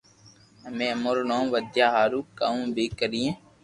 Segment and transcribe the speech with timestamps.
[0.67, 3.23] امي امارو نو ودايا ھارو ڪاو بي ڪري